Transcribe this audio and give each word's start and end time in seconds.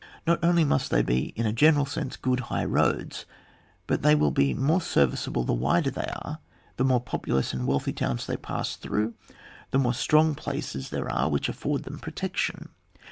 Not 0.25 0.43
only 0.43 0.63
must 0.63 0.89
they 0.89 1.03
be 1.03 1.25
in 1.35 1.45
a 1.45 1.53
general 1.53 1.85
sense 1.85 2.15
good 2.17 2.39
high 2.49 2.65
roads, 2.65 3.27
but 3.85 4.01
they 4.01 4.15
will 4.15 4.31
be 4.31 4.51
the 4.51 4.59
more 4.59 4.81
serviceable 4.81 5.43
the 5.43 5.53
wider 5.53 5.91
they 5.91 6.07
are, 6.11 6.39
the 6.77 6.83
more 6.83 6.99
popxdous 7.03 7.53
and 7.53 7.67
wealthy 7.67 7.93
towns 7.93 8.25
they 8.25 8.35
pass 8.35 8.75
through, 8.77 9.13
the 9.69 9.77
more 9.77 9.93
strong 9.93 10.33
places 10.33 10.89
there 10.89 11.07
are 11.07 11.29
which 11.29 11.49
afford 11.49 11.83
them 11.83 11.99
protection. 11.99 12.69